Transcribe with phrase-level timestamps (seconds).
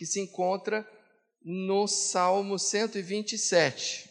[0.00, 0.90] que se encontra
[1.42, 4.10] no Salmo 127.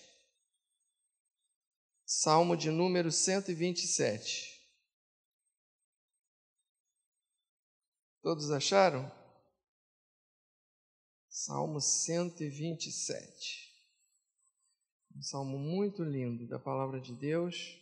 [2.06, 4.64] Salmo de número 127.
[8.22, 9.12] Todos acharam?
[11.28, 13.74] Salmo 127.
[15.16, 17.82] Um salmo muito lindo da palavra de Deus.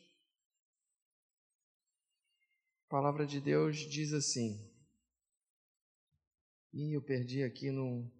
[2.86, 4.77] A palavra de Deus diz assim.
[6.74, 8.12] E eu perdi aqui no.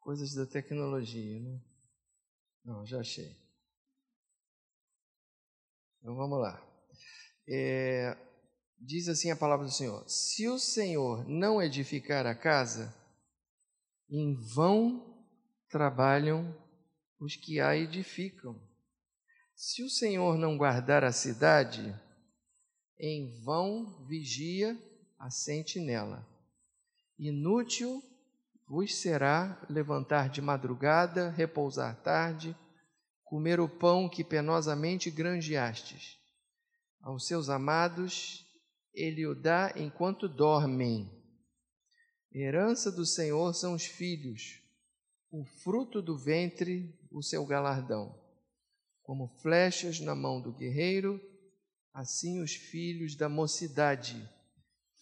[0.00, 1.62] Coisas da tecnologia, né?
[2.64, 3.36] Não, já achei.
[6.00, 6.60] Então vamos lá.
[7.48, 8.16] É,
[8.78, 12.94] diz assim a palavra do Senhor: Se o Senhor não edificar a casa,
[14.10, 15.12] em vão
[15.68, 16.54] trabalham
[17.18, 18.60] os que a edificam.
[19.54, 21.94] Se o Senhor não guardar a cidade,
[23.02, 24.80] em vão vigia
[25.18, 26.24] a sentinela.
[27.18, 28.00] Inútil
[28.68, 32.56] vos será levantar de madrugada, repousar tarde,
[33.24, 36.16] comer o pão que penosamente granjeastes.
[37.00, 38.46] Aos seus amados
[38.94, 41.10] ele o dá enquanto dormem.
[42.32, 44.62] Herança do Senhor são os filhos,
[45.28, 48.16] o fruto do ventre, o seu galardão.
[49.02, 51.20] Como flechas na mão do guerreiro,
[51.92, 54.28] assim os filhos da mocidade.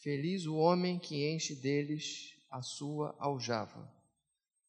[0.02, 3.88] Feliz o homem que enche deles a sua aljava.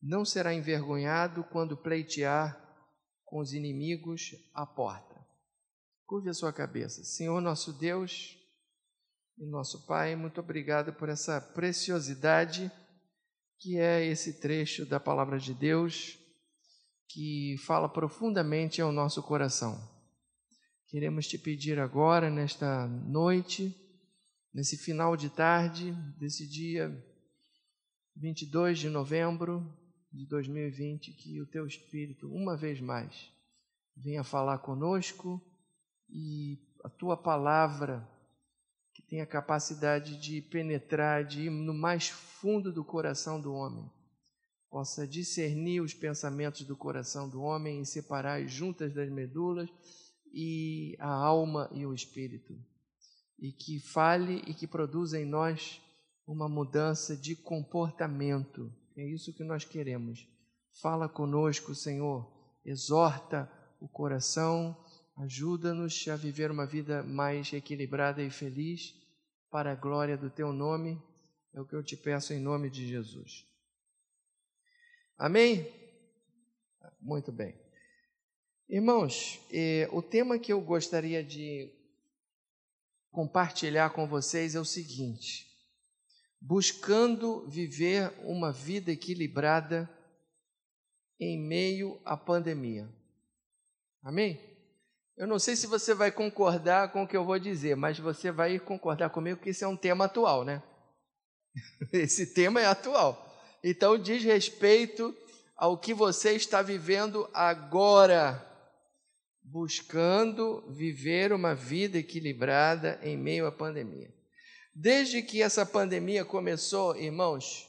[0.01, 2.59] Não será envergonhado quando pleitear
[3.25, 5.15] com os inimigos à porta.
[6.05, 7.03] Curve a sua cabeça.
[7.03, 8.37] Senhor nosso Deus
[9.37, 12.71] e nosso Pai, muito obrigado por essa preciosidade
[13.57, 16.17] que é esse trecho da palavra de Deus
[17.07, 19.90] que fala profundamente ao nosso coração.
[20.91, 23.73] Queremos te pedir agora, nesta noite,
[24.53, 26.93] nesse final de tarde, desse dia
[28.13, 29.65] 22 de novembro
[30.11, 33.31] de 2020, que o teu Espírito, uma vez mais,
[33.95, 35.41] venha falar conosco
[36.09, 38.05] e a tua palavra,
[38.93, 43.89] que tem a capacidade de penetrar, de ir no mais fundo do coração do homem,
[44.69, 49.69] possa discernir os pensamentos do coração do homem e separar as juntas das medulas
[50.33, 52.57] e a alma e o espírito.
[53.39, 55.81] E que fale e que produza em nós
[56.27, 58.71] uma mudança de comportamento.
[58.95, 60.27] É isso que nós queremos.
[60.81, 62.31] Fala conosco, Senhor.
[62.63, 64.77] Exorta o coração
[65.21, 68.95] Ajuda-nos a viver uma vida mais equilibrada e feliz
[69.51, 70.99] para a glória do teu nome.
[71.53, 73.45] É o que eu te peço em nome de Jesus.
[75.17, 75.71] Amém?
[76.99, 77.60] Muito bem.
[78.71, 81.69] Irmãos, eh, o tema que eu gostaria de
[83.11, 85.45] compartilhar com vocês é o seguinte:
[86.39, 89.89] buscando viver uma vida equilibrada
[91.19, 92.87] em meio à pandemia.
[94.01, 94.39] Amém?
[95.17, 98.31] Eu não sei se você vai concordar com o que eu vou dizer, mas você
[98.31, 100.63] vai concordar comigo que esse é um tema atual, né?
[101.91, 103.37] Esse tema é atual.
[103.61, 105.13] Então diz respeito
[105.57, 108.47] ao que você está vivendo agora,
[109.51, 114.09] buscando viver uma vida equilibrada em meio à pandemia.
[114.73, 117.67] Desde que essa pandemia começou, irmãos,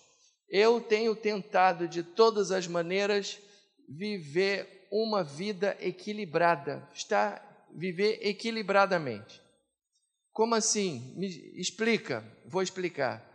[0.49, 3.39] eu tenho tentado de todas as maneiras
[3.89, 7.43] viver uma vida equilibrada, está
[7.75, 9.41] viver equilibradamente.
[10.31, 11.15] Como assim?
[11.17, 11.27] Me
[11.59, 13.29] explica, vou explicar.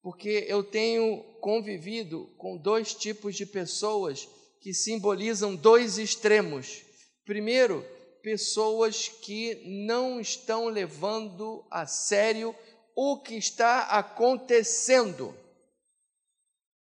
[0.00, 4.28] Porque eu tenho convivido com dois tipos de pessoas
[4.60, 6.91] que simbolizam dois extremos.
[7.32, 7.82] Primeiro,
[8.22, 12.54] pessoas que não estão levando a sério
[12.94, 15.34] o que está acontecendo.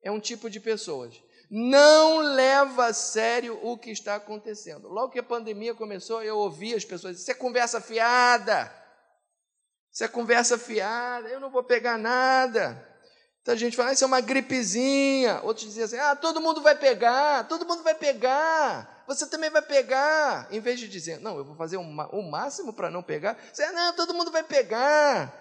[0.00, 1.20] É um tipo de pessoas
[1.50, 4.88] não leva a sério o que está acontecendo.
[4.88, 8.72] Logo que a pandemia começou, eu ouvi as pessoas dizer: Isso é conversa fiada.
[9.92, 12.95] Isso é conversa fiada, eu não vou pegar nada.
[13.46, 15.40] Então gente fala, isso é uma gripezinha.
[15.44, 19.62] Outros diziam assim: ah, todo mundo vai pegar, todo mundo vai pegar, você também vai
[19.62, 20.48] pegar.
[20.50, 23.92] Em vez de dizer, não, eu vou fazer o máximo para não pegar, você, não,
[23.92, 25.32] todo mundo vai pegar.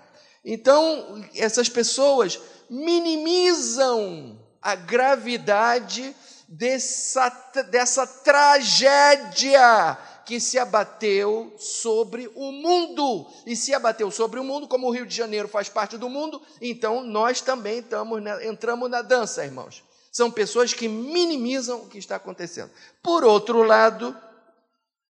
[0.45, 6.15] Então, essas pessoas minimizam a gravidade
[6.47, 7.29] dessa,
[7.71, 13.27] dessa tragédia que se abateu sobre o mundo.
[13.45, 16.41] E se abateu sobre o mundo, como o Rio de Janeiro faz parte do mundo,
[16.59, 19.83] então nós também estamos, entramos na dança, irmãos.
[20.11, 22.71] São pessoas que minimizam o que está acontecendo.
[23.03, 24.15] Por outro lado,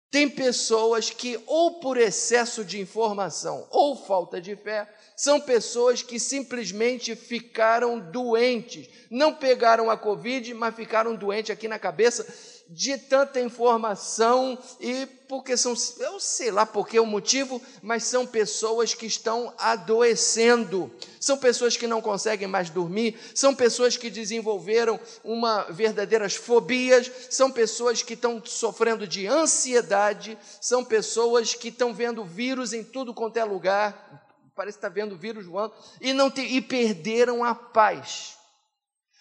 [0.09, 4.88] Tem pessoas que, ou por excesso de informação ou falta de fé,
[5.18, 8.88] são pessoas que simplesmente ficaram doentes.
[9.12, 12.25] Não pegaram a Covid, mas ficaram doentes aqui na cabeça
[12.69, 18.25] de tanta informação e porque são, eu sei lá por que o motivo, mas são
[18.25, 24.99] pessoas que estão adoecendo, são pessoas que não conseguem mais dormir, são pessoas que desenvolveram
[25.23, 32.23] uma verdadeiras fobias, são pessoas que estão sofrendo de ansiedade, são pessoas que estão vendo
[32.23, 34.25] vírus em tudo quanto é lugar,
[34.55, 38.37] parece que está vendo vírus voando, e, não te, e perderam a paz.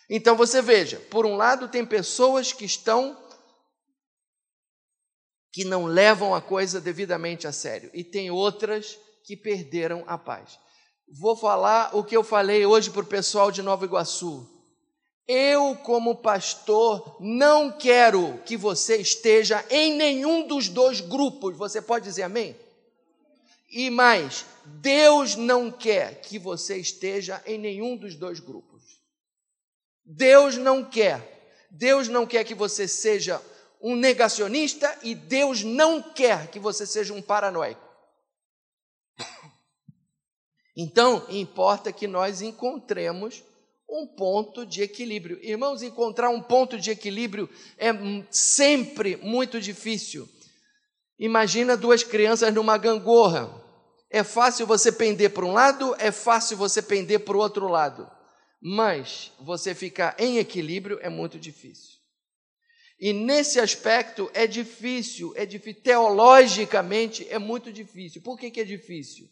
[0.09, 3.26] Então você veja, por um lado tem pessoas que estão
[5.57, 10.59] que não levam a coisa devidamente a sério, e tem outras que perderam a paz.
[11.09, 14.47] Vou falar o que eu falei hoje para o pessoal de Nova Iguaçu.
[15.27, 21.57] Eu, como pastor, não quero que você esteja em nenhum dos dois grupos.
[21.57, 22.55] Você pode dizer amém?
[23.71, 29.01] E mais, Deus não quer que você esteja em nenhum dos dois grupos.
[30.05, 31.67] Deus não quer.
[31.71, 33.41] Deus não quer que você seja
[33.81, 37.87] um negacionista e Deus não quer que você seja um paranoico.
[40.77, 43.43] Então, importa que nós encontremos
[43.89, 45.39] um ponto de equilíbrio.
[45.43, 47.91] Irmãos, encontrar um ponto de equilíbrio é
[48.31, 50.29] sempre muito difícil.
[51.19, 53.51] Imagina duas crianças numa gangorra.
[54.11, 58.11] É fácil você pender para um lado, é fácil você pender para o outro lado.
[58.61, 61.96] Mas você ficar em equilíbrio é muito difícil.
[62.99, 68.23] E nesse aspecto é difícil, é difícil, teologicamente é muito difícil.
[68.23, 69.29] Por que, que é difícil?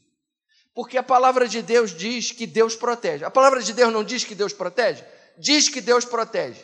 [0.75, 3.25] Porque a palavra de Deus diz que Deus protege.
[3.25, 5.03] A palavra de Deus não diz que Deus protege?
[5.39, 6.61] Diz que Deus protege.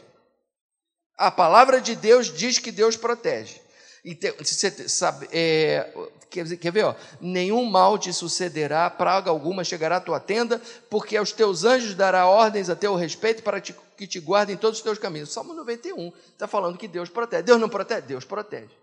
[1.16, 3.60] A palavra de Deus diz que Deus protege.
[4.04, 5.92] Então, você sabe, é,
[6.30, 6.84] quer, quer ver?
[6.84, 11.94] Ó, Nenhum mal te sucederá, praga alguma chegará à tua tenda, porque aos teus anjos
[11.94, 15.30] dará ordens a teu respeito para te, que te guardem todos os teus caminhos.
[15.30, 17.42] Salmo 91 está falando que Deus protege.
[17.42, 18.06] Deus não protege?
[18.06, 18.74] Deus protege.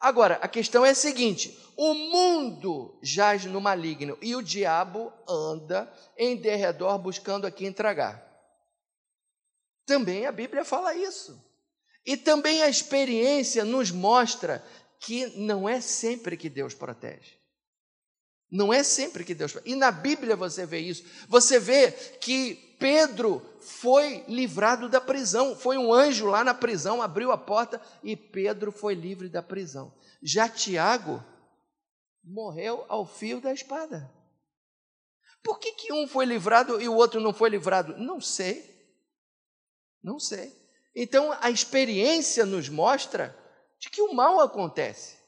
[0.00, 5.88] Agora, a questão é a seguinte: o mundo jaz no maligno e o diabo anda
[6.18, 8.20] em derredor buscando a quem tragar.
[9.86, 11.40] Também a Bíblia fala isso.
[12.04, 14.60] E também a experiência nos mostra
[14.98, 17.38] que não é sempre que Deus protege.
[18.50, 19.56] Não é sempre que Deus.
[19.64, 21.04] E na Bíblia você vê isso.
[21.28, 25.54] Você vê que Pedro foi livrado da prisão.
[25.54, 29.94] Foi um anjo lá na prisão, abriu a porta e Pedro foi livre da prisão.
[30.20, 31.22] Já Tiago
[32.24, 34.12] morreu ao fio da espada.
[35.44, 37.96] Por que, que um foi livrado e o outro não foi livrado?
[37.96, 38.68] Não sei.
[40.02, 40.52] Não sei.
[40.92, 43.36] Então a experiência nos mostra
[43.78, 45.18] de que o mal acontece.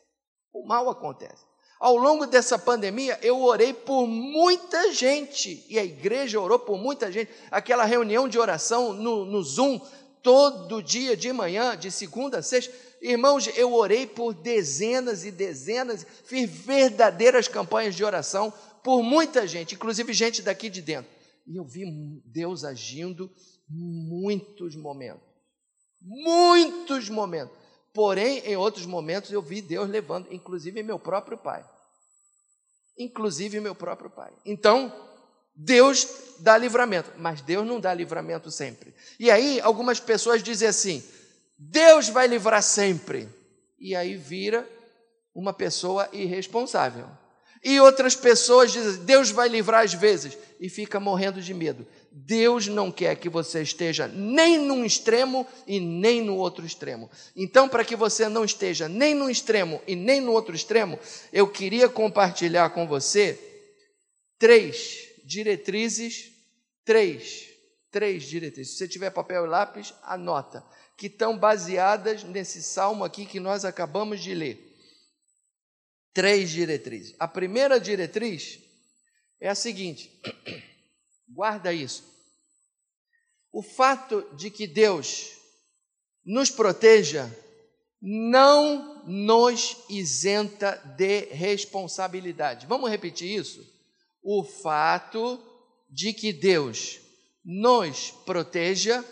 [0.52, 1.46] O mal acontece.
[1.84, 7.12] Ao longo dessa pandemia, eu orei por muita gente, e a igreja orou por muita
[7.12, 7.30] gente.
[7.50, 9.78] Aquela reunião de oração no, no Zoom,
[10.22, 12.72] todo dia de manhã, de segunda a sexta.
[13.02, 18.50] Irmãos, eu orei por dezenas e dezenas, fiz verdadeiras campanhas de oração
[18.82, 21.10] por muita gente, inclusive gente daqui de dentro.
[21.46, 21.84] E eu vi
[22.24, 23.30] Deus agindo
[23.70, 25.34] em muitos momentos
[26.00, 27.56] muitos momentos.
[27.92, 31.64] Porém, em outros momentos eu vi Deus levando, inclusive meu próprio pai.
[32.96, 34.32] Inclusive meu próprio pai.
[34.44, 34.92] Então,
[35.54, 36.06] Deus
[36.40, 38.94] dá livramento, mas Deus não dá livramento sempre.
[39.18, 41.02] E aí, algumas pessoas dizem assim:
[41.58, 43.28] Deus vai livrar sempre.
[43.78, 44.68] E aí vira
[45.34, 47.06] uma pessoa irresponsável.
[47.62, 51.86] E outras pessoas dizem: Deus vai livrar às vezes, e fica morrendo de medo.
[52.16, 57.10] Deus não quer que você esteja nem num extremo e nem no outro extremo.
[57.34, 60.96] Então, para que você não esteja nem num extremo e nem no outro extremo,
[61.32, 63.36] eu queria compartilhar com você
[64.38, 66.30] três diretrizes,
[66.84, 67.48] três,
[67.90, 68.74] três diretrizes.
[68.74, 70.64] Se você tiver papel e lápis, anota,
[70.96, 74.72] que estão baseadas nesse salmo aqui que nós acabamos de ler.
[76.12, 77.16] Três diretrizes.
[77.18, 78.60] A primeira diretriz
[79.40, 80.12] é a seguinte:
[81.34, 82.04] Guarda isso.
[83.52, 85.32] O fato de que Deus
[86.24, 87.30] nos proteja
[88.00, 92.66] não nos isenta de responsabilidade.
[92.66, 93.66] Vamos repetir isso?
[94.22, 95.40] O fato
[95.90, 97.00] de que Deus
[97.44, 99.04] nos proteja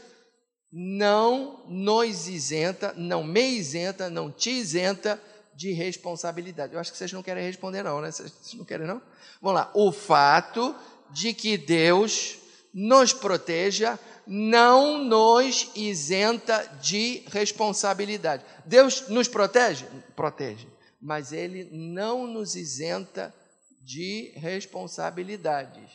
[0.72, 5.22] não nos isenta, não me isenta, não te isenta
[5.54, 6.72] de responsabilidade.
[6.72, 8.10] Eu acho que vocês não querem responder, não, né?
[8.10, 9.02] Vocês não querem, não?
[9.40, 9.70] Vamos lá.
[9.74, 10.74] O fato
[11.12, 12.38] de que Deus
[12.72, 18.44] nos proteja não nos isenta de responsabilidade.
[18.64, 19.84] Deus nos protege?
[20.14, 20.66] Protege.
[21.02, 23.34] mas ele não nos isenta
[23.80, 25.90] de responsabilidades.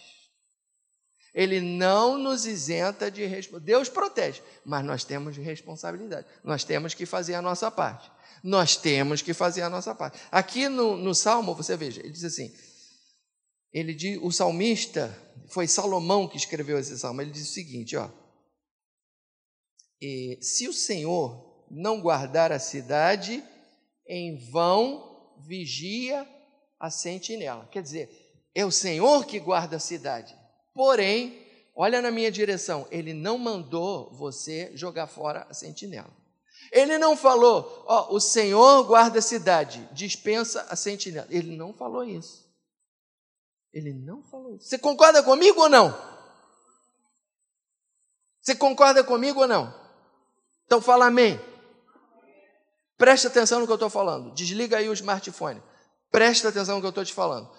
[1.34, 3.66] Ele não nos isenta de responsabilidade.
[3.66, 6.28] Deus protege, mas nós temos responsabilidade.
[6.44, 8.12] Nós temos que fazer a nossa parte.
[8.44, 10.20] Nós temos que fazer a nossa parte.
[10.30, 12.54] Aqui no, no Salmo, você veja, ele diz assim:
[13.78, 15.16] ele diz, o salmista,
[15.50, 18.10] foi Salomão que escreveu esse salmo, ele diz o seguinte: ó,
[20.42, 23.44] se o Senhor não guardar a cidade,
[24.08, 26.28] em vão vigia
[26.80, 27.68] a sentinela.
[27.72, 28.10] Quer dizer,
[28.56, 30.36] é o Senhor que guarda a cidade.
[30.74, 36.16] Porém, olha na minha direção, ele não mandou você jogar fora a sentinela.
[36.72, 41.28] Ele não falou, ó, o Senhor guarda a cidade, dispensa a sentinela.
[41.30, 42.47] Ele não falou isso.
[43.74, 44.68] Ele não falou isso.
[44.68, 45.96] Você concorda comigo ou não?
[48.42, 49.74] Você concorda comigo ou não?
[50.66, 51.40] Então fala amém.
[52.98, 54.34] Preste atenção no que eu estou falando.
[54.34, 55.62] Desliga aí o smartphone.
[56.10, 57.50] Preste atenção no que eu estou te falando.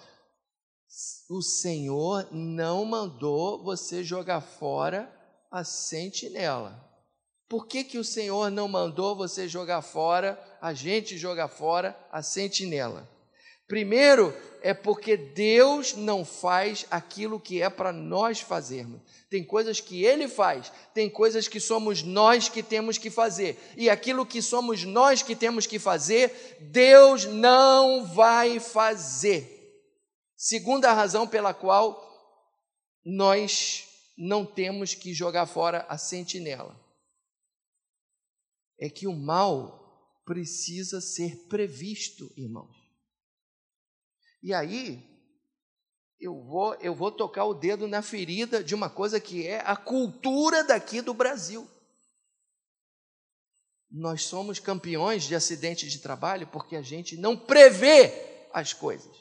[1.29, 5.13] O Senhor não mandou você jogar fora
[5.51, 6.83] a sentinela.
[7.47, 12.21] Por que, que o Senhor não mandou você jogar fora, a gente jogar fora a
[12.21, 13.07] sentinela?
[13.69, 18.99] Primeiro, é porque Deus não faz aquilo que é para nós fazermos.
[19.29, 23.59] Tem coisas que Ele faz, tem coisas que somos nós que temos que fazer.
[23.77, 29.55] E aquilo que somos nós que temos que fazer, Deus não vai fazer.
[30.35, 32.03] Segunda razão pela qual
[33.05, 33.85] nós
[34.17, 36.75] não temos que jogar fora a sentinela
[38.79, 39.77] é que o mal
[40.25, 42.78] precisa ser previsto, irmãos.
[44.41, 45.03] E aí,
[46.19, 49.75] eu vou, eu vou tocar o dedo na ferida de uma coisa que é a
[49.75, 51.67] cultura daqui do Brasil.
[53.89, 59.15] Nós somos campeões de acidentes de trabalho porque a gente não prevê as coisas.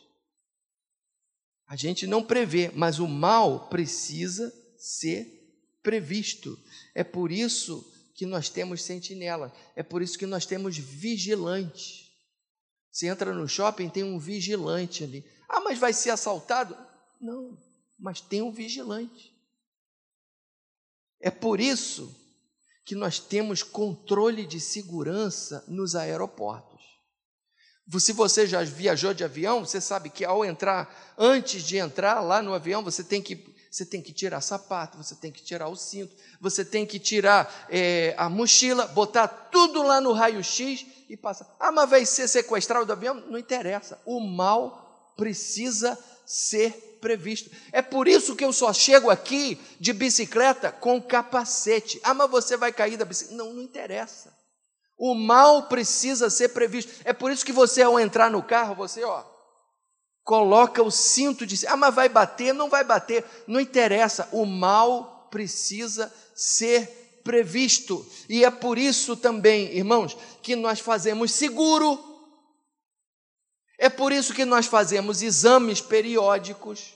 [1.66, 5.38] A gente não prevê, mas o mal precisa ser
[5.82, 6.58] previsto.
[6.94, 7.84] É por isso
[8.14, 12.07] que nós temos sentinela, é por isso que nós temos vigilante.
[12.98, 15.24] Você entra no shopping, tem um vigilante ali.
[15.48, 16.76] Ah, mas vai ser assaltado?
[17.20, 17.56] Não,
[17.96, 19.32] mas tem um vigilante.
[21.20, 22.12] É por isso
[22.84, 26.82] que nós temos controle de segurança nos aeroportos.
[28.00, 32.42] Se você já viajou de avião, você sabe que ao entrar, antes de entrar lá
[32.42, 33.36] no avião, você tem que
[33.70, 37.66] você tem que tirar sapato, você tem que tirar o cinto, você tem que tirar
[37.68, 41.54] é, a mochila, botar tudo lá no raio-x e passar.
[41.58, 43.14] Ah, mas vai ser sequestrado do avião?
[43.14, 44.00] Não interessa.
[44.04, 47.50] O mal precisa ser previsto.
[47.72, 52.00] É por isso que eu só chego aqui de bicicleta com capacete.
[52.02, 53.42] Ah, mas você vai cair da bicicleta.
[53.42, 54.36] Não, não interessa.
[54.98, 56.92] O mal precisa ser previsto.
[57.04, 59.24] É por isso que você, ao entrar no carro, você, ó,
[60.28, 61.66] coloca o cinto de.
[61.66, 62.52] Ah, mas vai bater?
[62.52, 63.24] Não vai bater.
[63.46, 64.28] Não interessa.
[64.30, 68.06] O mal precisa ser previsto.
[68.28, 71.98] E é por isso também, irmãos, que nós fazemos seguro.
[73.78, 76.92] É por isso que nós fazemos exames periódicos.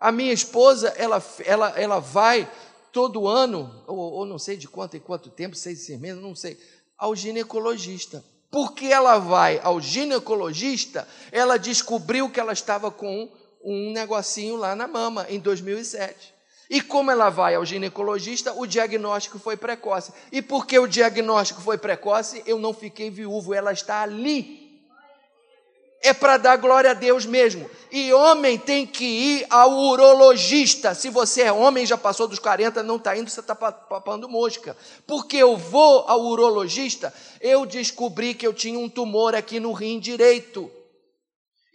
[0.00, 2.50] A minha esposa, ela, ela, ela vai
[2.90, 6.58] todo ano, ou, ou não sei de quanto em quanto tempo, seis meses, não sei,
[6.98, 13.28] ao ginecologista porque ela vai ao ginecologista, ela descobriu que ela estava com
[13.64, 16.34] um negocinho lá na mama em 2007.
[16.68, 20.12] E como ela vai ao ginecologista, o diagnóstico foi precoce.
[20.32, 24.65] E porque o diagnóstico foi precoce, eu não fiquei viúvo, ela está ali
[26.02, 27.68] é para dar glória a Deus mesmo.
[27.90, 30.94] E homem tem que ir ao urologista.
[30.94, 34.76] Se você é homem, já passou dos 40, não está indo, você está papando mosca.
[35.06, 39.98] Porque eu vou ao urologista, eu descobri que eu tinha um tumor aqui no rim
[39.98, 40.70] direito.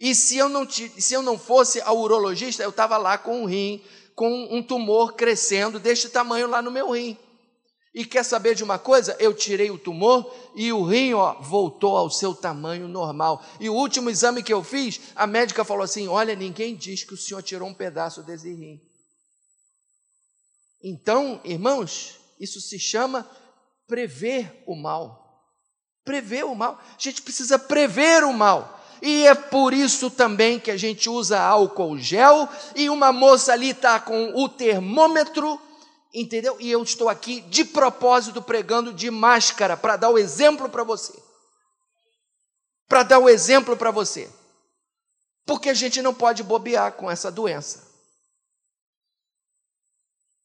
[0.00, 3.44] E se eu não, se eu não fosse ao urologista, eu estava lá com um
[3.44, 3.82] rim,
[4.14, 7.16] com um tumor crescendo deste tamanho lá no meu rim.
[7.94, 9.14] E quer saber de uma coisa?
[9.18, 13.44] Eu tirei o tumor e o rim ó, voltou ao seu tamanho normal.
[13.60, 17.12] E o último exame que eu fiz, a médica falou assim: Olha, ninguém diz que
[17.12, 18.80] o senhor tirou um pedaço desse rim.
[20.82, 23.28] Então, irmãos, isso se chama
[23.86, 25.44] prever o mal.
[26.02, 26.80] Prever o mal.
[26.82, 28.80] A gente precisa prever o mal.
[29.02, 33.70] E é por isso também que a gente usa álcool gel e uma moça ali
[33.70, 35.60] está com o termômetro
[36.14, 36.60] Entendeu?
[36.60, 41.12] E eu estou aqui de propósito pregando de máscara para dar o exemplo para você.
[42.86, 44.30] Para dar o exemplo para você.
[45.46, 47.90] Porque a gente não pode bobear com essa doença.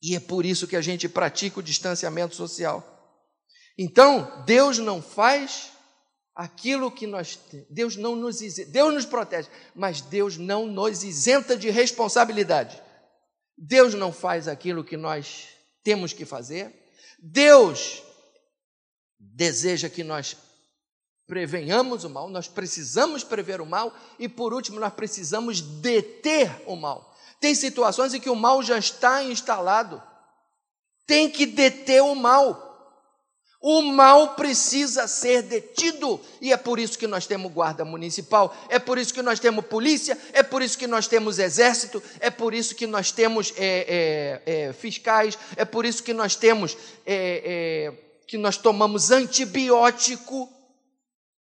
[0.02, 2.96] E é por isso que a gente pratica o distanciamento social.
[3.78, 5.72] Então, Deus não faz
[6.34, 11.70] aquilo que nós Deus não nos Deus nos protege, mas Deus não nos isenta de
[11.70, 12.82] responsabilidade.
[13.58, 15.57] Deus não faz aquilo que nós
[15.88, 16.76] temos que fazer.
[17.18, 18.04] Deus
[19.18, 20.36] deseja que nós
[21.26, 26.76] prevenhamos o mal, nós precisamos prever o mal e por último nós precisamos deter o
[26.76, 27.16] mal.
[27.40, 30.04] Tem situações em que o mal já está instalado.
[31.06, 32.67] Tem que deter o mal.
[33.70, 38.80] O mal precisa ser detido, e é por isso que nós temos guarda municipal, é
[38.80, 42.54] por isso que nós temos polícia, é por isso que nós temos exército, é por
[42.54, 47.12] isso que nós temos é, é, é, fiscais, é por isso que nós temos é,
[47.44, 50.50] é, que nós tomamos antibiótico.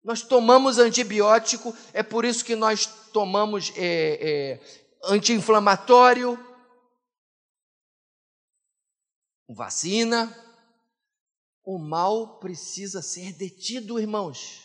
[0.05, 2.85] Nós tomamos antibiótico, é por isso que nós
[3.15, 4.61] tomamos é,
[5.05, 6.39] anti-inflamatório,
[9.49, 10.50] vacina.
[11.73, 14.63] O mal precisa ser detido, irmãos.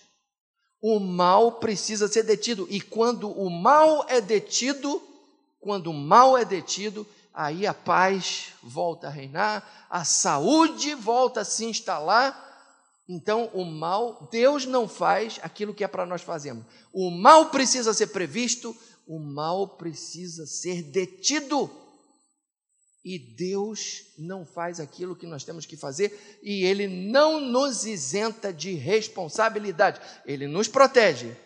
[0.81, 2.65] O mal precisa ser detido.
[2.67, 4.99] E quando o mal é detido,
[5.59, 11.45] quando o mal é detido, aí a paz volta a reinar, a saúde volta a
[11.45, 12.43] se instalar.
[13.07, 16.65] Então, o mal, Deus não faz aquilo que é para nós fazermos.
[16.91, 21.69] O mal precisa ser previsto, o mal precisa ser detido.
[23.05, 28.51] E Deus não faz aquilo que nós temos que fazer e Ele não nos isenta
[28.51, 30.01] de responsabilidade.
[30.25, 31.37] Ele nos protege,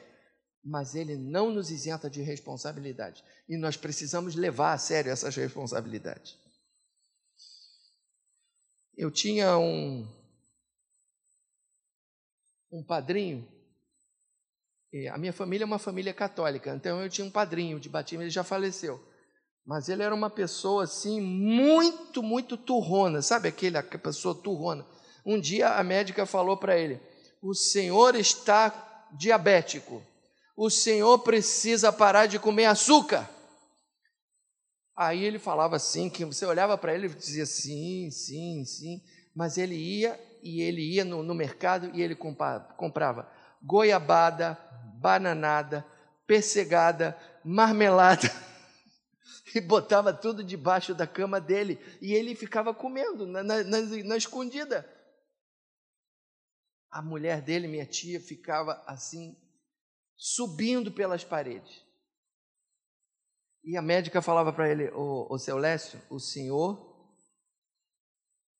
[0.63, 3.21] mas Ele não nos isenta de responsabilidade.
[3.49, 6.37] E nós precisamos levar a sério essas responsabilidades.
[8.95, 10.07] Eu tinha um,
[12.71, 13.45] um padrinho
[15.11, 18.31] a minha família é uma família católica, então eu tinha um padrinho de batismo, ele
[18.31, 18.99] já faleceu.
[19.69, 24.83] Mas ele era uma pessoa assim, muito, muito turrona, sabe aquele, aquela pessoa turrona?
[25.23, 26.99] Um dia a médica falou para ele:
[27.39, 30.01] O senhor está diabético,
[30.57, 33.29] o senhor precisa parar de comer açúcar.
[34.97, 38.99] Aí ele falava assim, que você olhava para ele e dizia sim, sim, sim,
[39.35, 44.57] mas ele ia e ele ia no, no mercado e ele comprava, comprava goiabada,
[44.95, 45.85] bananada,
[46.25, 48.31] persegada, marmelada.
[49.55, 51.79] E botava tudo debaixo da cama dele.
[52.01, 54.87] E ele ficava comendo na, na, na, na escondida.
[56.91, 59.35] A mulher dele, minha tia, ficava assim,
[60.15, 61.83] subindo pelas paredes.
[63.63, 67.11] E a médica falava para ele: Ô, ô seu Lécio, o senhor,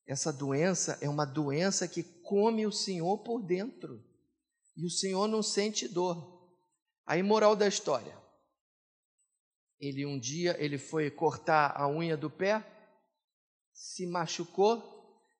[0.06, 4.10] essa doença é uma doença que come o senhor por dentro
[4.76, 6.40] e o Senhor não sente dor.
[7.06, 8.16] Aí, moral da história.
[9.80, 12.64] Ele um dia ele foi cortar a unha do pé,
[13.72, 14.82] se machucou,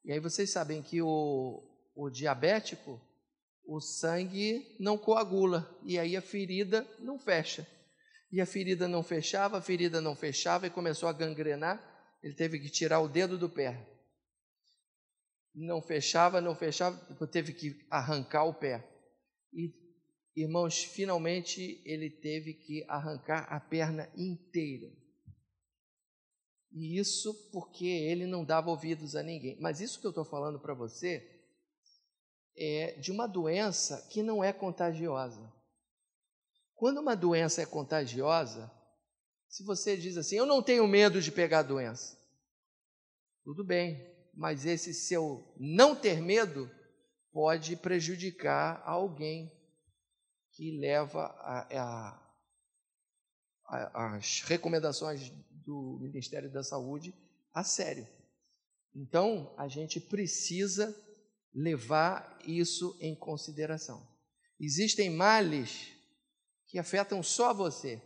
[0.04, 1.62] e aí vocês sabem que o,
[1.94, 3.00] o diabético,
[3.66, 7.66] o sangue não coagula, e aí a ferida não fecha.
[8.32, 11.84] E a ferida não fechava, a ferida não fechava e começou a gangrenar.
[12.22, 13.86] Ele teve que tirar o dedo do pé.
[15.54, 18.88] Não fechava, não fechava, teve que arrancar o pé.
[19.52, 19.74] E,
[20.36, 24.90] irmãos, finalmente ele teve que arrancar a perna inteira.
[26.72, 29.58] E isso porque ele não dava ouvidos a ninguém.
[29.60, 31.40] Mas isso que eu estou falando para você
[32.56, 35.52] é de uma doença que não é contagiosa.
[36.74, 38.70] Quando uma doença é contagiosa,
[39.48, 42.16] se você diz assim, eu não tenho medo de pegar a doença,
[43.42, 46.70] tudo bem, mas esse seu não ter medo
[47.32, 49.50] pode prejudicar alguém
[50.60, 52.32] que leva a, a,
[53.64, 55.32] a, as recomendações
[55.64, 57.14] do Ministério da Saúde
[57.50, 58.06] a sério.
[58.94, 60.94] Então, a gente precisa
[61.54, 64.06] levar isso em consideração.
[64.60, 65.94] Existem males
[66.66, 67.98] que afetam só você.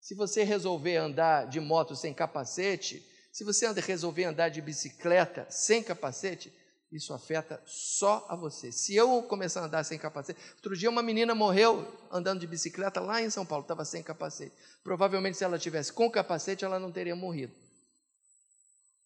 [0.00, 5.80] Se você resolver andar de moto sem capacete, se você resolver andar de bicicleta sem
[5.80, 6.52] capacete,
[6.94, 8.70] isso afeta só a você.
[8.70, 13.00] Se eu começar a andar sem capacete, outro dia uma menina morreu andando de bicicleta
[13.00, 14.54] lá em São Paulo, estava sem capacete.
[14.84, 17.52] Provavelmente se ela tivesse com capacete, ela não teria morrido.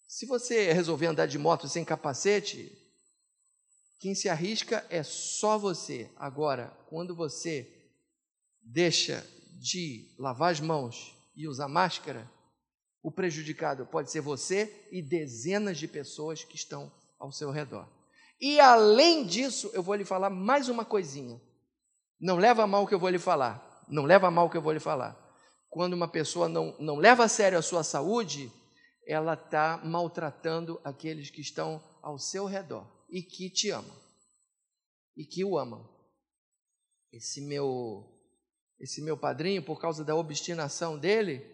[0.07, 2.71] Se você resolver andar de moto sem capacete,
[3.99, 6.11] quem se arrisca é só você.
[6.17, 7.69] Agora, quando você
[8.61, 9.27] deixa
[9.59, 12.31] de lavar as mãos e usar máscara,
[13.03, 17.89] o prejudicado pode ser você e dezenas de pessoas que estão ao seu redor.
[18.41, 21.41] E além disso, eu vou lhe falar mais uma coisinha.
[22.21, 23.85] Não leva a mal o que eu vou lhe falar.
[23.89, 25.17] Não leva a mal o que eu vou lhe falar.
[25.69, 28.53] Quando uma pessoa não, não leva a sério a sua saúde,
[29.07, 33.97] ela está maltratando aqueles que estão ao seu redor e que te amam
[35.19, 35.85] e que o amam.
[37.13, 38.15] esse meu
[38.79, 41.45] esse meu padrinho, por causa da obstinação dele,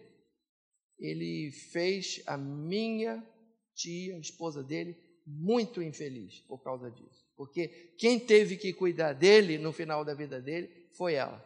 [0.98, 3.26] ele fez a minha
[3.74, 4.94] tia, a esposa dele,
[5.26, 7.24] muito infeliz por causa disso.
[7.36, 11.44] Porque quem teve que cuidar dele no final da vida dele foi ela.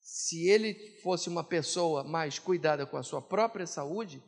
[0.00, 4.22] Se ele fosse uma pessoa mais cuidada com a sua própria saúde,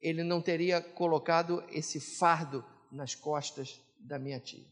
[0.00, 4.66] ele não teria colocado esse fardo nas costas da minha tia.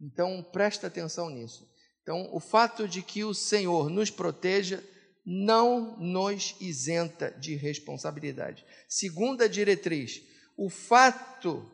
[0.00, 1.70] Então, presta atenção nisso.
[2.02, 4.82] Então, o fato de que o Senhor nos proteja
[5.24, 8.64] não nos isenta de responsabilidade.
[8.88, 10.20] Segunda diretriz,
[10.56, 11.64] o fato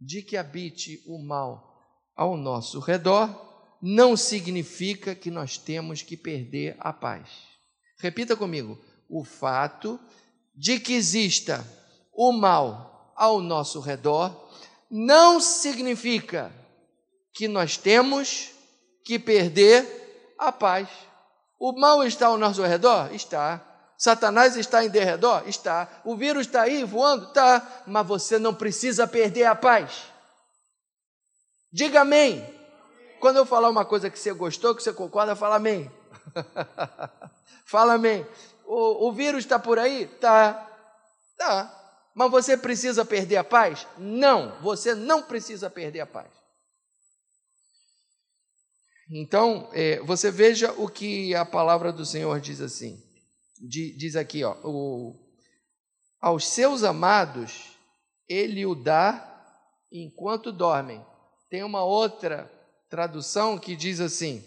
[0.00, 1.70] de que habite o mal
[2.16, 3.48] ao nosso redor
[3.82, 7.28] não significa que nós temos que perder a paz.
[7.98, 9.98] Repita comigo: o fato
[10.54, 11.66] de que exista
[12.12, 14.48] o mal ao nosso redor
[14.90, 16.52] não significa
[17.32, 18.50] que nós temos
[19.04, 20.88] que perder a paz.
[21.58, 23.14] O mal está ao nosso redor?
[23.14, 23.69] Está.
[24.00, 25.46] Satanás está em derredor?
[25.46, 26.00] Está.
[26.06, 27.26] O vírus está aí voando?
[27.26, 27.84] Está.
[27.86, 30.04] Mas você não precisa perder a paz.
[31.70, 32.42] Diga amém.
[33.20, 35.92] Quando eu falar uma coisa que você gostou, que você concorda, fala amém.
[37.66, 38.26] fala amém.
[38.64, 40.06] O, o vírus está por aí?
[40.06, 40.66] Tá.
[41.36, 42.00] Tá.
[42.14, 43.86] Mas você precisa perder a paz?
[43.98, 46.30] Não, você não precisa perder a paz.
[49.10, 53.09] Então, é, você veja o que a palavra do Senhor diz assim.
[53.60, 55.14] Diz aqui, ó, o,
[56.20, 57.76] aos seus amados
[58.28, 59.26] ele o dá
[59.92, 61.04] enquanto dormem.
[61.50, 62.50] Tem uma outra
[62.88, 64.42] tradução que diz assim: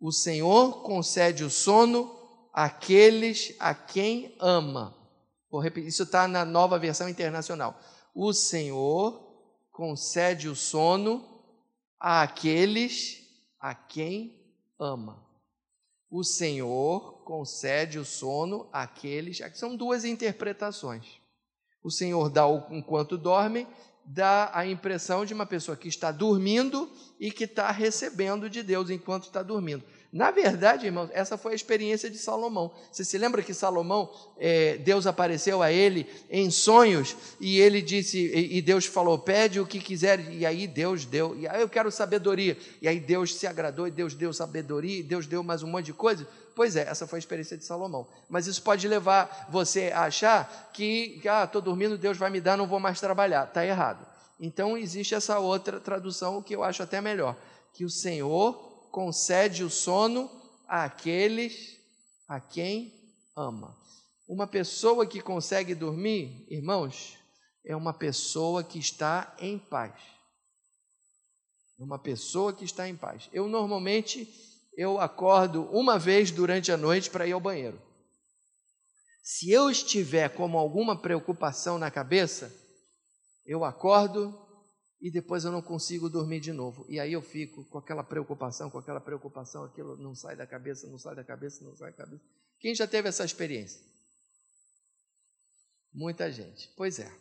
[0.00, 2.18] O Senhor concede o sono
[2.52, 4.96] àqueles a quem ama.
[5.50, 7.78] Vou repetir, isso está na nova versão internacional.
[8.14, 9.28] O Senhor
[9.70, 11.24] concede o sono
[12.00, 13.22] àqueles
[13.60, 15.24] a quem ama.
[16.10, 19.42] O Senhor concede o sono àqueles.
[19.52, 21.04] São duas interpretações.
[21.84, 23.66] O Senhor dá o enquanto dorme,
[24.02, 28.88] dá a impressão de uma pessoa que está dormindo e que está recebendo de Deus
[28.88, 29.84] enquanto está dormindo.
[30.10, 32.72] Na verdade, irmãos, essa foi a experiência de Salomão.
[32.90, 38.18] Você se lembra que Salomão, é, Deus apareceu a ele em sonhos e ele disse,
[38.18, 41.68] e, e, Deus falou: pede o que quiser, e aí Deus deu, e aí eu
[41.68, 45.62] quero sabedoria, e aí Deus se agradou, e Deus deu sabedoria, e Deus deu mais
[45.62, 46.26] um monte de coisa.
[46.58, 48.08] Pois é, essa foi a experiência de Salomão.
[48.28, 52.56] Mas isso pode levar você a achar que, ah, estou dormindo, Deus vai me dar,
[52.56, 53.46] não vou mais trabalhar.
[53.46, 54.04] Está errado.
[54.40, 57.36] Então existe essa outra tradução que eu acho até melhor,
[57.72, 58.54] que o Senhor
[58.90, 60.28] concede o sono
[60.66, 61.76] àqueles
[62.26, 62.92] a quem
[63.36, 63.78] ama.
[64.26, 67.16] Uma pessoa que consegue dormir, irmãos,
[67.64, 69.94] é uma pessoa que está em paz.
[71.78, 73.28] Uma pessoa que está em paz.
[73.32, 74.47] Eu normalmente
[74.78, 77.82] eu acordo uma vez durante a noite para ir ao banheiro.
[79.20, 82.54] Se eu estiver com alguma preocupação na cabeça,
[83.44, 84.32] eu acordo
[85.00, 86.86] e depois eu não consigo dormir de novo.
[86.88, 90.86] E aí eu fico com aquela preocupação, com aquela preocupação, aquilo não sai da cabeça,
[90.86, 92.22] não sai da cabeça, não sai da cabeça.
[92.60, 93.80] Quem já teve essa experiência?
[95.92, 96.72] Muita gente.
[96.76, 97.12] Pois é.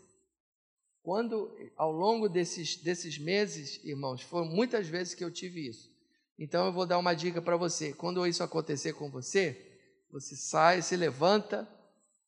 [1.01, 5.96] Quando, ao longo desses, desses meses, irmãos, foram muitas vezes que eu tive isso.
[6.37, 7.93] Então eu vou dar uma dica para você.
[7.93, 9.79] Quando isso acontecer com você,
[10.11, 11.67] você sai, se levanta.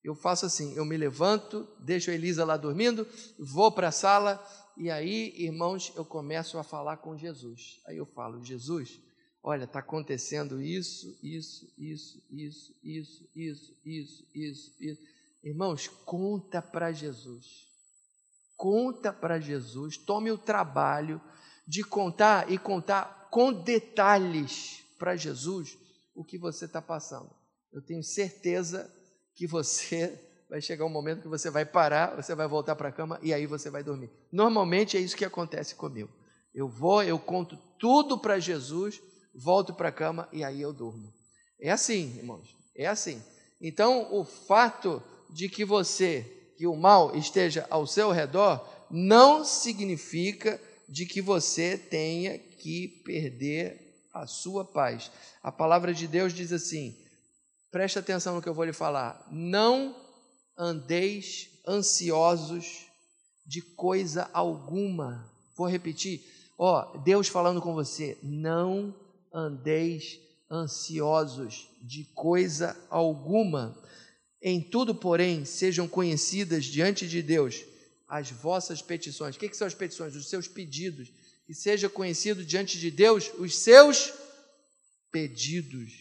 [0.03, 4.43] Eu faço assim: eu me levanto, deixo a Elisa lá dormindo, vou para a sala
[4.79, 7.81] e aí, irmãos, eu começo a falar com Jesus.
[7.85, 8.97] Aí eu falo, Jesus,
[9.43, 15.01] olha, está acontecendo isso, isso, isso, isso, isso, isso, isso, isso, isso.
[15.43, 17.67] Irmãos, conta para Jesus.
[18.55, 19.97] Conta para Jesus.
[19.97, 21.21] Tome o trabalho
[21.67, 25.77] de contar e contar com detalhes para Jesus
[26.15, 27.29] o que você está passando.
[27.71, 28.91] Eu tenho certeza
[29.35, 32.91] que você vai chegar um momento que você vai parar, você vai voltar para a
[32.91, 34.09] cama e aí você vai dormir.
[34.31, 36.09] Normalmente é isso que acontece comigo.
[36.53, 38.99] Eu vou, eu conto tudo para Jesus,
[39.33, 41.13] volto para a cama e aí eu durmo.
[41.61, 43.21] É assim, irmãos, é assim.
[43.61, 50.59] Então, o fato de que você, que o mal esteja ao seu redor, não significa
[50.87, 55.11] de que você tenha que perder a sua paz.
[55.41, 56.95] A palavra de Deus diz assim:
[57.71, 59.27] preste atenção no que eu vou lhe falar.
[59.31, 59.95] Não
[60.57, 62.85] andeis ansiosos
[63.45, 65.31] de coisa alguma.
[65.55, 66.23] Vou repetir,
[66.57, 68.93] ó, Deus falando com você, não
[69.33, 70.19] andeis
[70.51, 73.77] ansiosos de coisa alguma.
[74.41, 77.63] Em tudo, porém, sejam conhecidas diante de Deus
[78.07, 79.35] as vossas petições.
[79.35, 80.15] O que, que são as petições?
[80.15, 81.11] Os seus pedidos.
[81.49, 84.13] Que seja conhecido diante de Deus os seus
[85.11, 85.91] pedidos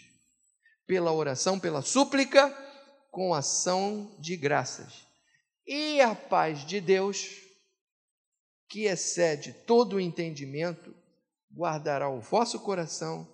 [0.86, 2.50] pela oração, pela súplica,
[3.10, 5.06] com ação de graças.
[5.66, 7.30] E a paz de Deus,
[8.68, 10.94] que excede todo o entendimento,
[11.50, 13.26] guardará o vosso coração,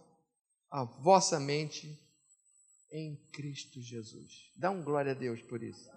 [0.71, 2.01] a vossa mente
[2.93, 4.53] em Cristo Jesus.
[4.55, 5.91] Dá um glória a Deus por isso.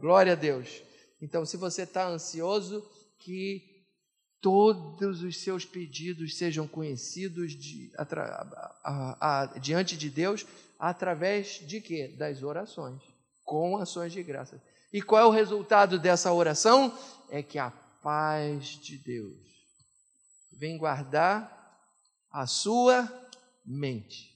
[0.00, 0.82] Glória a Deus.
[1.22, 2.84] Então, se você está ansioso,
[3.20, 3.73] que
[4.44, 8.04] todos os seus pedidos sejam conhecidos de, a,
[8.84, 10.44] a, a, diante de Deus
[10.78, 12.14] através de quê?
[12.18, 13.00] Das orações,
[13.42, 14.62] com ações de graça.
[14.92, 16.92] E qual é o resultado dessa oração?
[17.30, 17.70] É que a
[18.02, 19.34] paz de Deus
[20.52, 21.50] vem guardar
[22.30, 23.10] a sua
[23.64, 24.30] mente.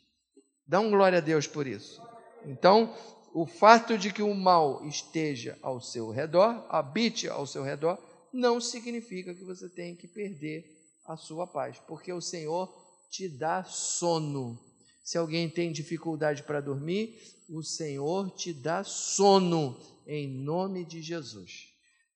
[0.66, 2.00] Dá um glória a Deus por isso.
[2.46, 2.96] Então,
[3.34, 8.07] o fato de que o mal esteja ao seu redor, habite ao seu redor,
[8.38, 10.64] não significa que você tem que perder
[11.04, 12.72] a sua paz, porque o Senhor
[13.10, 14.58] te dá sono.
[15.02, 21.68] Se alguém tem dificuldade para dormir, o Senhor te dá sono, em nome de Jesus.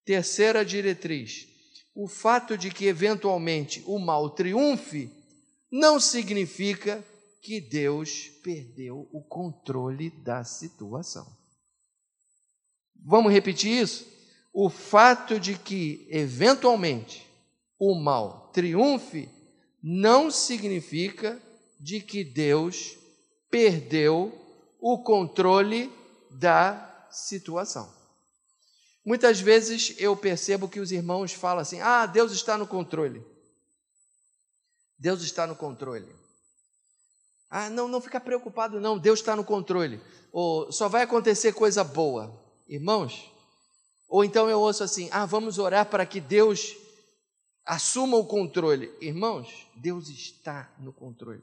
[0.04, 1.48] Terceira diretriz:
[1.94, 5.10] o fato de que eventualmente o mal triunfe
[5.70, 7.04] não significa
[7.40, 11.26] que Deus perdeu o controle da situação.
[13.04, 14.06] Vamos repetir isso?
[14.52, 17.26] O fato de que, eventualmente,
[17.78, 19.28] o mal triunfe
[19.82, 21.40] não significa
[21.80, 22.96] de que Deus
[23.50, 24.32] perdeu
[24.80, 25.90] o controle
[26.30, 27.92] da situação.
[29.04, 33.24] Muitas vezes eu percebo que os irmãos falam assim: ah, Deus está no controle.
[34.98, 36.14] Deus está no controle.
[37.50, 40.00] Ah, não, não fica preocupado, não, Deus está no controle.
[40.70, 42.40] Só vai acontecer coisa boa.
[42.68, 43.31] Irmãos,
[44.12, 46.76] ou então eu ouço assim: ah, vamos orar para que Deus
[47.64, 48.92] assuma o controle.
[49.00, 51.42] Irmãos, Deus está no controle.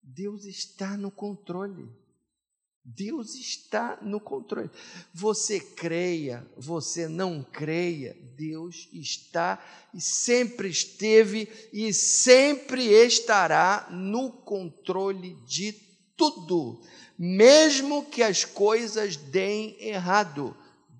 [0.00, 1.90] Deus está no controle.
[2.84, 4.70] Deus está no controle.
[5.12, 9.60] Você creia, você não creia, Deus está
[9.92, 15.72] e sempre esteve e sempre estará no controle de
[16.16, 16.80] tudo,
[17.18, 20.56] mesmo que as coisas deem errado.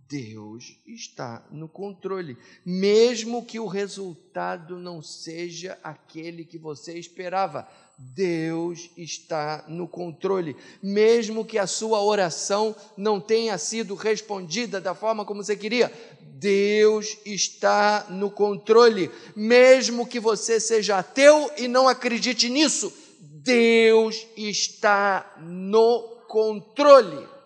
[0.08, 7.68] Deus está no controle, mesmo que o resultado não seja aquele que você esperava.
[7.98, 15.26] Deus está no controle, mesmo que a sua oração não tenha sido respondida da forma
[15.26, 15.92] como você queria.
[16.22, 22.90] Deus está no controle, mesmo que você seja ateu e não acredite nisso.
[23.20, 27.37] Deus está no controle.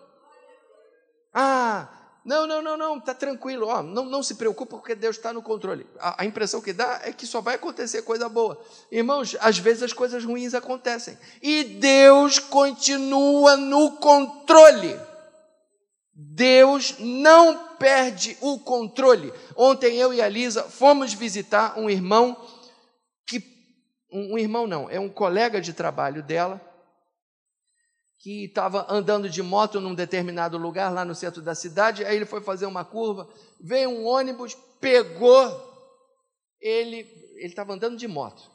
[2.25, 5.41] Não, não, não, não, está tranquilo, ó, não, não se preocupa porque Deus está no
[5.41, 5.85] controle.
[5.99, 8.61] A, a, impressão que dá é que só vai acontecer coisa boa.
[8.89, 11.17] Irmãos, às vezes as coisas ruins acontecem.
[11.41, 14.97] E Deus continua no controle.
[16.13, 19.33] Deus não perde o controle.
[19.57, 22.37] Ontem eu e a Lisa fomos visitar um irmão
[23.27, 23.43] que.
[24.09, 26.61] Um, um irmão não, é um colega de trabalho dela
[28.23, 32.25] que estava andando de moto num determinado lugar lá no centro da cidade, aí ele
[32.25, 33.27] foi fazer uma curva,
[33.59, 35.43] veio um ônibus, pegou
[36.61, 36.99] ele,
[37.35, 38.49] ele estava andando de moto.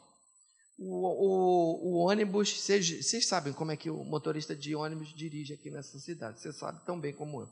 [0.79, 5.69] O, o, o ônibus, vocês sabem como é que o motorista de ônibus dirige aqui
[5.69, 7.49] nessa cidade, você sabe tão bem como eu.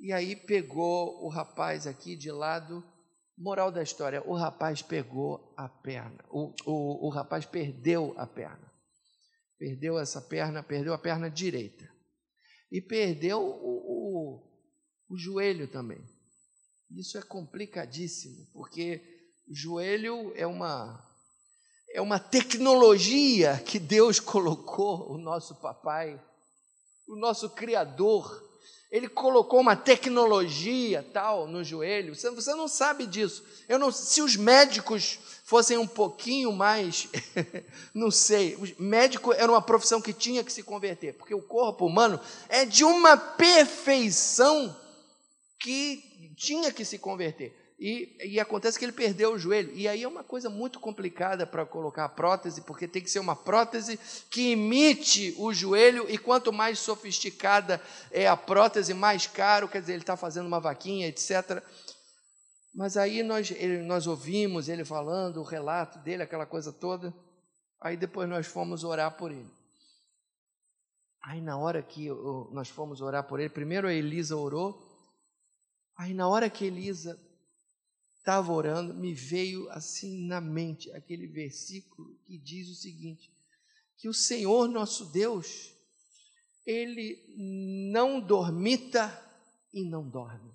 [0.00, 2.82] E aí pegou o rapaz aqui de lado,
[3.38, 8.71] moral da história, o rapaz pegou a perna, o, o, o rapaz perdeu a perna.
[9.62, 11.88] Perdeu essa perna, perdeu a perna direita.
[12.68, 14.42] E perdeu o, o,
[15.08, 16.04] o joelho também.
[16.90, 19.00] Isso é complicadíssimo, porque
[19.48, 21.08] o joelho é uma
[21.94, 26.20] é uma tecnologia que Deus colocou, o nosso papai,
[27.06, 28.42] o nosso criador,
[28.92, 32.14] ele colocou uma tecnologia tal no joelho.
[32.14, 33.42] Você, você não sabe disso.
[33.66, 37.08] Eu não, se os médicos fossem um pouquinho mais,
[37.94, 42.20] não sei, médico era uma profissão que tinha que se converter, porque o corpo humano
[42.50, 44.78] é de uma perfeição
[45.58, 47.61] que tinha que se converter.
[47.84, 49.72] E, e, acontece que ele perdeu o joelho.
[49.74, 53.18] E aí é uma coisa muito complicada para colocar a prótese, porque tem que ser
[53.18, 53.98] uma prótese
[54.30, 59.94] que imite o joelho, e quanto mais sofisticada é a prótese, mais caro, quer dizer,
[59.94, 61.60] ele está fazendo uma vaquinha, etc.
[62.72, 67.12] Mas aí nós, ele, nós ouvimos ele falando, o relato dele, aquela coisa toda.
[67.80, 69.50] Aí depois nós fomos orar por ele.
[71.20, 72.08] Aí na hora que
[72.52, 74.80] nós fomos orar por ele, primeiro a Elisa orou.
[75.98, 77.18] Aí na hora que Elisa
[78.22, 83.30] estava orando, me veio assim na mente aquele versículo que diz o seguinte:
[83.96, 85.74] que o Senhor nosso Deus,
[86.64, 87.18] ele
[87.92, 89.10] não dormita
[89.72, 90.52] e não dorme.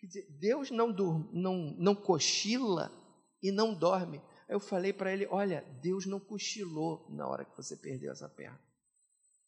[0.00, 0.92] Quer dizer, Deus não,
[1.32, 2.92] não, não cochila
[3.40, 4.18] e não dorme.
[4.48, 8.28] Aí eu falei para ele: olha, Deus não cochilou na hora que você perdeu essa
[8.28, 8.60] perna.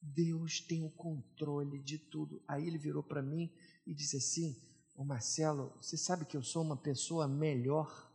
[0.00, 2.40] Deus tem o controle de tudo.
[2.46, 3.52] Aí ele virou para mim
[3.84, 4.69] e disse assim:
[5.04, 8.10] Marcelo, você sabe que eu sou uma pessoa melhor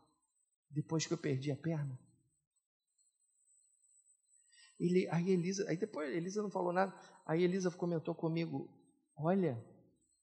[0.70, 2.00] depois que eu perdi a perna?
[4.80, 6.94] Ele, aí Elisa, aí depois Elisa não falou nada.
[7.26, 8.70] Aí Elisa comentou comigo:
[9.16, 9.58] Olha,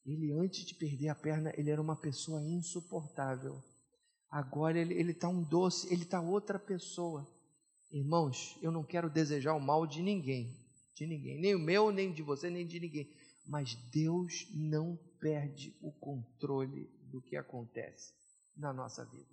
[0.05, 3.62] ele antes de perder a perna, ele era uma pessoa insuportável.
[4.31, 7.27] Agora ele está um doce, ele está outra pessoa.
[7.90, 10.57] Irmãos, eu não quero desejar o mal de ninguém,
[10.94, 13.11] de ninguém, nem o meu, nem de você, nem de ninguém.
[13.46, 18.13] Mas Deus não perde o controle do que acontece
[18.57, 19.31] na nossa vida.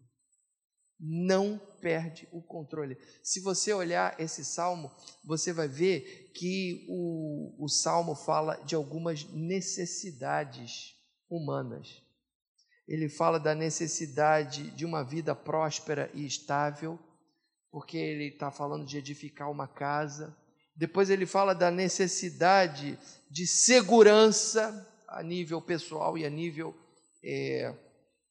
[0.99, 2.95] Não perde o controle.
[3.23, 4.89] Se você olhar esse salmo,
[5.25, 10.95] você vai ver que o, o salmo fala de algumas necessidades
[11.29, 12.07] humanas
[12.89, 16.97] ele fala da necessidade de uma vida próspera e estável,
[17.69, 20.35] porque ele está falando de edificar uma casa.
[20.75, 22.97] Depois ele fala da necessidade
[23.29, 26.75] de segurança a nível pessoal e a nível
[27.23, 27.73] é,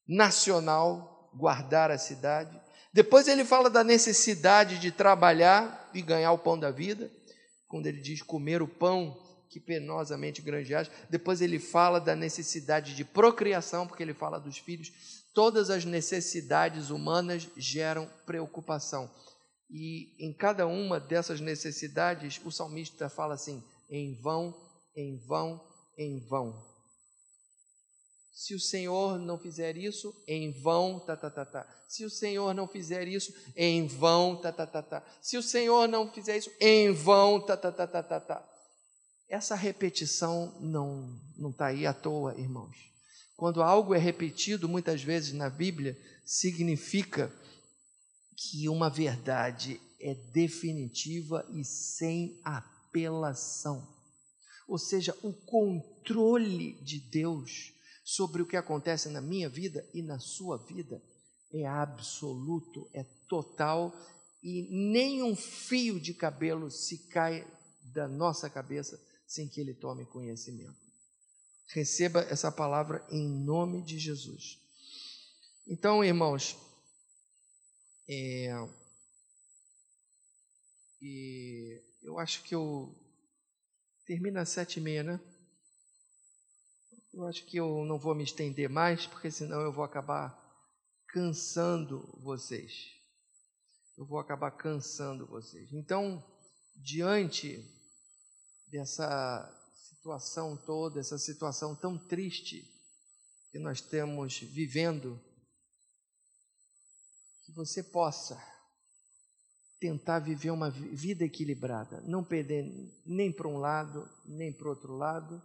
[0.06, 2.58] nacional, guardar a cidade.
[2.92, 7.10] Depois ele fala da necessidade de trabalhar e ganhar o pão da vida,
[7.66, 9.16] quando ele diz comer o pão
[9.50, 10.90] que penosamente granjeados.
[11.08, 14.90] Depois ele fala da necessidade de procriação, porque ele fala dos filhos.
[15.34, 19.10] Todas as necessidades humanas geram preocupação.
[19.70, 24.54] E em cada uma dessas necessidades, o salmista fala assim: em vão,
[24.96, 25.60] em vão,
[25.96, 26.67] em vão.
[28.38, 31.66] Se o Senhor não fizer isso, em vão, tá, tá, tá, tá.
[31.88, 35.04] Se o Senhor não fizer isso, em vão, tá, tá, tá, tá.
[35.20, 38.48] Se o Senhor não fizer isso, em vão, tá, tá, tá, tá, tá, tá.
[39.28, 42.76] Essa repetição não não está aí à toa, irmãos.
[43.36, 47.32] Quando algo é repetido muitas vezes na Bíblia, significa
[48.36, 53.84] que uma verdade é definitiva e sem apelação.
[54.68, 57.76] Ou seja, o controle de Deus
[58.08, 60.98] sobre o que acontece na minha vida e na sua vida
[61.52, 63.94] é absoluto, é total
[64.42, 67.46] e nem um fio de cabelo se cai
[67.92, 70.80] da nossa cabeça sem que ele tome conhecimento.
[71.74, 74.58] Receba essa palavra em nome de Jesus.
[75.66, 76.56] Então, irmãos,
[78.08, 78.54] é,
[82.00, 82.90] eu acho que eu
[84.06, 85.20] termina às sete e meia, né?
[87.18, 90.38] Eu acho que eu não vou me estender mais, porque senão eu vou acabar
[91.08, 92.72] cansando vocês.
[93.96, 95.72] Eu vou acabar cansando vocês.
[95.72, 96.24] Então,
[96.76, 97.58] diante
[98.70, 102.62] dessa situação toda, essa situação tão triste
[103.50, 105.20] que nós estamos vivendo,
[107.44, 108.40] que você possa
[109.80, 112.64] tentar viver uma vida equilibrada, não perder
[113.04, 115.42] nem para um lado, nem para o outro lado,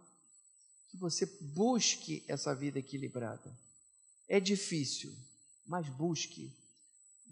[0.94, 3.52] que você busque essa vida equilibrada.
[4.28, 5.12] É difícil,
[5.66, 6.52] mas busque,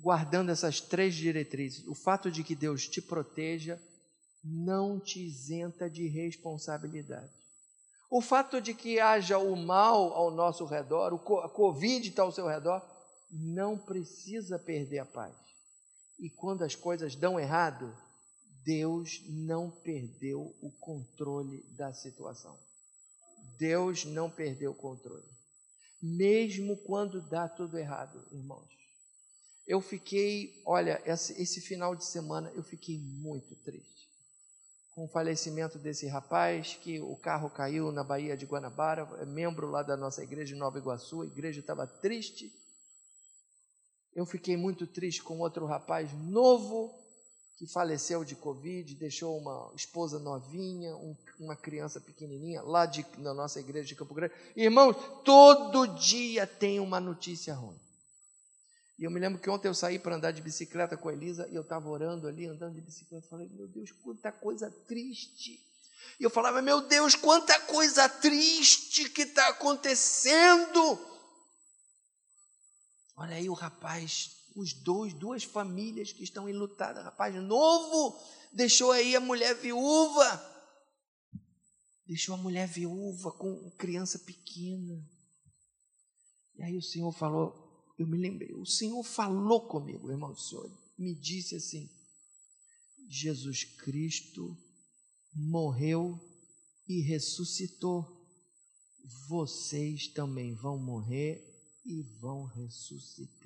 [0.01, 3.81] guardando essas três diretrizes: o fato de que Deus te proteja,
[4.43, 7.31] não te isenta de responsabilidade.
[8.11, 12.49] O fato de que haja o mal ao nosso redor, a Covid está ao seu
[12.49, 12.83] redor,
[13.31, 15.35] não precisa perder a paz.
[16.19, 17.97] E quando as coisas dão errado,
[18.65, 22.59] Deus não perdeu o controle da situação.
[23.63, 25.31] Deus não perdeu o controle.
[26.03, 28.69] Mesmo quando dá tudo errado, irmãos.
[29.65, 34.11] Eu fiquei, olha, esse, esse final de semana eu fiquei muito triste
[34.97, 39.71] com o falecimento desse rapaz, que o carro caiu na Baía de Guanabara, é membro
[39.71, 42.53] lá da nossa igreja de Nova Iguaçu, a igreja estava triste.
[44.13, 46.93] Eu fiquei muito triste com outro rapaz novo
[47.57, 53.33] que faleceu de Covid, deixou uma esposa novinha, um, uma criança pequenininha lá de, na
[53.33, 54.35] nossa igreja de Campo Grande.
[54.57, 57.81] Irmãos, todo dia tem uma notícia ruim.
[58.99, 61.49] E eu me lembro que ontem eu saí para andar de bicicleta com a Elisa
[61.49, 63.27] e eu estava orando ali, andando de bicicleta.
[63.29, 65.61] Falei, meu Deus, quanta coisa triste.
[66.21, 70.99] E eu falava, meu Deus, quanta coisa triste que está acontecendo.
[73.17, 77.05] Olha aí o rapaz, os dois, duas famílias que estão enlutadas.
[77.05, 78.19] Rapaz novo,
[78.53, 80.51] deixou aí a mulher viúva.
[82.07, 85.03] Deixou a mulher viúva com criança pequena.
[86.57, 87.63] E aí o Senhor falou:
[87.99, 91.89] eu me lembrei, o Senhor falou comigo, irmão, o Senhor me disse assim:
[93.09, 94.57] Jesus Cristo
[95.35, 96.19] morreu
[96.89, 98.21] e ressuscitou.
[99.29, 101.43] Vocês também vão morrer
[101.85, 103.42] e vão ressuscitar.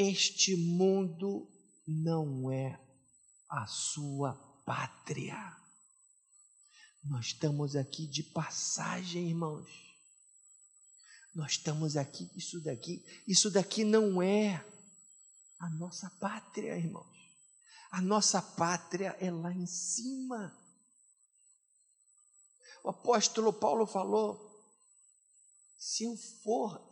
[0.00, 1.50] Este mundo
[1.84, 2.80] não é
[3.50, 4.32] a sua
[4.64, 5.36] pátria.
[7.02, 9.68] Nós estamos aqui de passagem, irmãos.
[11.34, 14.64] Nós estamos aqui, isso daqui, isso daqui não é
[15.58, 17.18] a nossa pátria, irmãos.
[17.90, 20.56] A nossa pátria é lá em cima.
[22.84, 24.64] O apóstolo Paulo falou:
[25.76, 26.88] se eu for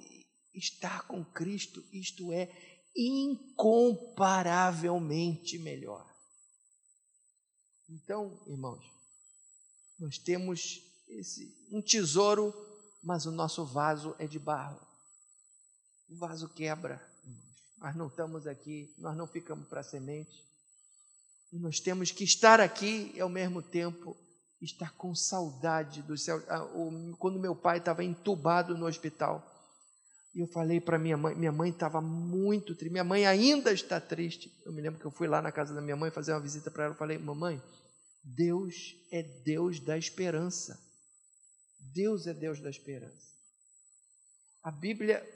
[0.52, 6.06] estar com Cristo, isto é incomparavelmente melhor.
[7.88, 8.84] Então, irmãos,
[9.98, 12.54] nós temos esse, um tesouro,
[13.02, 14.80] mas o nosso vaso é de barro.
[16.08, 17.04] O vaso quebra.
[17.78, 20.44] Nós não estamos aqui, nós não ficamos para semente.
[21.52, 24.16] E nós temos que estar aqui e, ao mesmo tempo,
[24.60, 26.42] estar com saudade do céu.
[26.48, 26.66] Ah,
[27.18, 29.55] quando meu pai estava entubado no hospital,
[30.36, 33.98] e eu falei para minha mãe, minha mãe estava muito triste, minha mãe ainda está
[33.98, 34.52] triste.
[34.66, 36.70] Eu me lembro que eu fui lá na casa da minha mãe fazer uma visita
[36.70, 37.58] para ela, eu falei, mamãe,
[38.22, 40.78] Deus é Deus da esperança.
[41.94, 43.26] Deus é Deus da esperança.
[44.62, 45.26] A Bíblia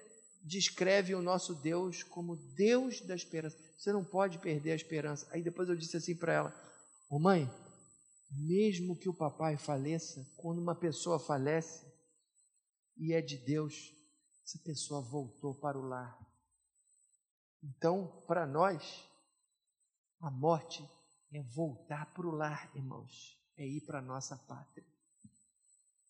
[0.44, 3.56] descreve o nosso Deus como Deus da esperança.
[3.78, 5.26] Você não pode perder a esperança.
[5.30, 6.54] Aí depois eu disse assim para ela:
[7.08, 7.50] Ô mãe,
[8.30, 11.86] mesmo que o papai faleça, quando uma pessoa falece
[12.98, 13.98] e é de Deus,
[14.50, 16.18] essa pessoa voltou para o lar.
[17.62, 19.08] Então, para nós,
[20.18, 20.82] a morte
[21.32, 24.84] é voltar para o lar, irmãos, é ir para a nossa pátria.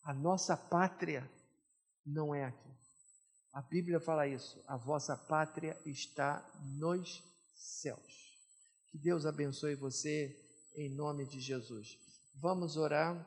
[0.01, 1.29] A nossa pátria
[2.03, 2.71] não é aqui.
[3.53, 4.63] A Bíblia fala isso.
[4.65, 7.23] A vossa pátria está nos
[7.53, 8.39] céus.
[8.89, 10.35] Que Deus abençoe você
[10.75, 11.99] em nome de Jesus.
[12.33, 13.23] Vamos orar.